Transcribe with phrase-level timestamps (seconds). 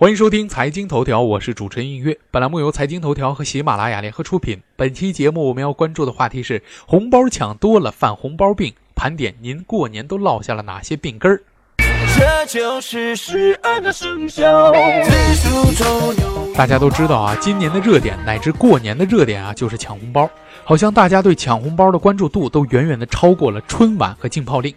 [0.00, 2.16] 欢迎收听财经头条，我是主持人映月。
[2.30, 4.60] 本栏目由财经头条和喜马拉雅联合出品。
[4.76, 11.42] 本期节目我们要关注的话题是：红包抢多了犯红包病，盘点您过年都落下了哪些病根儿。
[12.16, 14.72] 这就是十二个生肖。
[16.54, 20.30] 大家都知道啊，今年的热点乃至过年的热点啊，就是抢红包。
[20.62, 24.72] 好像大家对抢红包的关注度都远远的超过了春晚和禁炮令。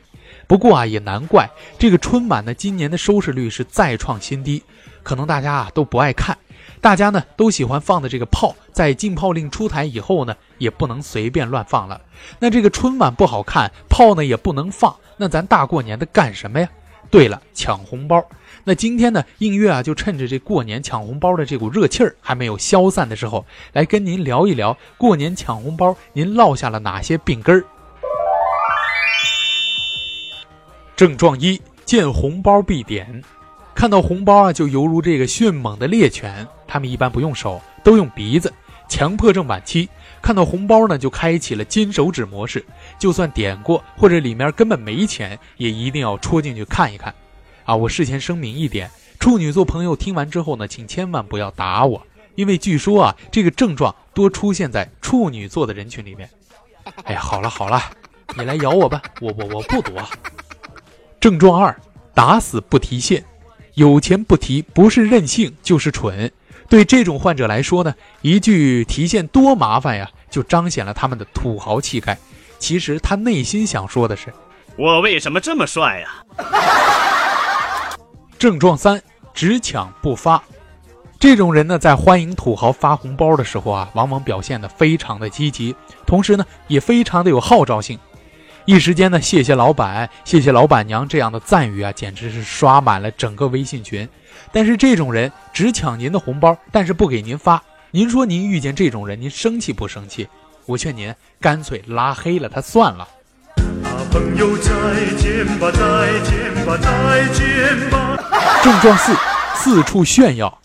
[0.51, 4.61] 不过啊，也难怪这个春晚呢，今年的收视率是再创新低。
[5.01, 6.37] 可能大家啊都不爱看，
[6.81, 12.01] 大家呢都喜欢放的这个炮，在禁炮令出台以后呢，也不能随便乱放了。
[12.37, 16.67] 那这个春晚不好看，炮呢也不能放，那咱大过年的干什么呀？
[17.09, 18.21] 对了，抢红包。
[18.65, 27.63] 那今天呢，映月啊，就趁着这过年抢红包的这股热气儿还没有消散的时候，来跟您聊一聊过年抢红包，您落下了哪些病根儿？
[31.01, 33.23] 症状一：见红包必点。
[33.73, 38.53] 看到红包啊，就犹如这个迅猛的猎犬，他们一般不用手，都用鼻子。
[38.87, 39.89] 强迫症晚期，
[40.21, 42.63] 看到红包呢，就开启了金手指模式。
[42.99, 47.11] 就算点过或者里面根本没钱，也一定要戳进去看一看。
[47.65, 48.87] 啊，我事前声明一点，
[49.19, 56.29] 处女座朋友听完之后呢，请千万不要打我，因为据说啊，这个症状多出现在处女座的人群里面。
[57.05, 57.81] 哎呀，好了好了，
[58.37, 59.99] 你来咬我吧，我我我不躲。
[61.21, 61.79] 症状二，
[62.15, 63.23] 打死不提现，
[63.75, 66.31] 有钱不提，不是任性就是蠢。
[66.67, 72.17] 对这种患者来说呢，一句提现多麻烦呀，就彰显了他们的土豪气概。
[72.57, 74.33] 其实他内心想说的是：
[74.75, 76.25] 我为什么这么帅呀？
[78.39, 78.99] 症状三：
[79.31, 80.41] 只抢不发。
[81.19, 85.75] 这种人呢，在欢迎土豪发红包的时候啊，往往表现得非常的积极，
[86.07, 87.99] 同时呢，也非常的有号召性。
[88.65, 94.07] 一时间呢，谢谢老板，谢谢老板娘这样的赞誉啊，简直是刷满了整个微信群。
[94.51, 97.61] 但是这种人只抢您的红包，但是不给您发。
[97.89, 100.27] 您说您遇见这种人，您生气不生气？
[100.67, 103.07] 我劝您干脆拉黑了他算了。
[104.11, 104.71] 朋友再
[105.17, 108.17] 见吧，再见吧，再见吧。
[108.63, 109.15] 症状四：
[109.55, 110.59] 四处炫耀，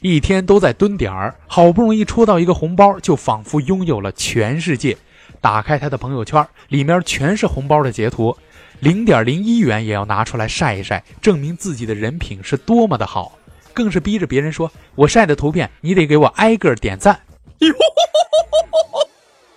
[0.00, 4.96] 一天都在蹲点儿，好不容易抽到一个红包，就仿佛拥有了全世界。
[5.40, 8.36] 打开他的朋友圈，里面全是红包的截图，
[8.80, 13.38] 零点零一元也要拿出来晒一晒，证明自己的人品是多么的好，
[13.72, 17.18] 更是逼着别人说：“我晒的图片，你得给我挨个点赞。”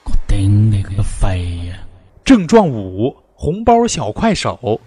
[0.06, 1.78] 我顶你个肺呀！
[2.24, 4.80] 症状五：红包小快手，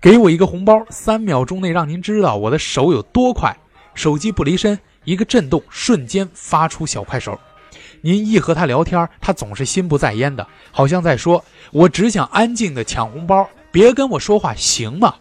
[0.00, 3.56] 给我一个红包，三秒钟内让您知道我的手有多快，
[3.94, 7.36] 手机不离身，一个震动，瞬间发出小快手。
[8.00, 15.14] 您一和他聊天，他总是心不在焉的，好像在说：“我只想安静的抢红包，别跟我说话，行吗？”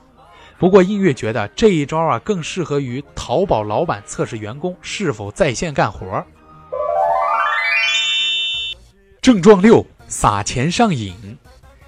[0.58, 6.24] 不过音乐觉得这一招啊，更适合于淘宝老板测试员工是否在线干活。
[9.22, 11.38] 症状六：撒钱上瘾，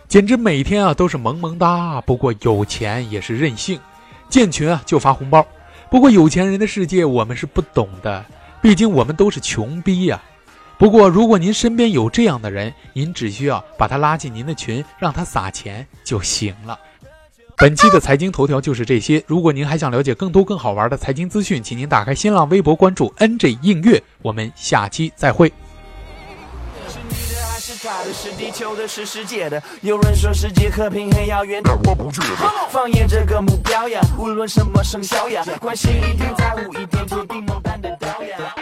[0.08, 2.02] 简直每天啊都是萌萌哒。
[2.02, 3.80] 不过有钱也是任性，
[4.28, 5.46] 建群啊就发红包。
[5.90, 8.26] 不过有钱人的世界我们是不懂的，
[8.62, 10.22] 毕竟我们都是穷逼呀。
[10.78, 16.80] 不过，如果您身边有这样的人，您只需要把他拉进您的群，让他撒钱就行了。
[17.56, 19.24] 本期的财经头条就是这些。
[19.26, 24.02] 如果您还想了解更多更好玩的财经资讯，请您打开新浪微博关注 NJ 映月。
[24.22, 25.52] 我们下期再会。
[27.82, 32.70] 假的是地球的，是世界的有人说世界和平很遥远，但我不觉得。
[32.70, 38.57] 放眼这个目标呀，无论什么生肖呀，关心一点，在乎一点，注定猛敢的表扬。